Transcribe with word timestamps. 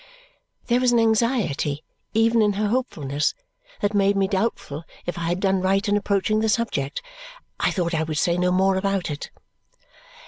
There 0.65 0.79
was 0.79 0.91
an 0.91 0.97
anxiety 0.97 1.83
even 2.15 2.41
in 2.41 2.53
her 2.53 2.69
hopefulness 2.69 3.35
that 3.81 3.93
made 3.93 4.15
me 4.17 4.27
doubtful 4.27 4.83
if 5.05 5.15
I 5.19 5.25
had 5.25 5.39
done 5.39 5.61
right 5.61 5.87
in 5.87 5.95
approaching 5.95 6.39
the 6.39 6.49
subject. 6.49 7.03
I 7.59 7.69
thought 7.69 7.93
I 7.93 8.01
would 8.01 8.17
say 8.17 8.35
no 8.35 8.51
more 8.51 8.77
about 8.77 9.11
it. 9.11 9.29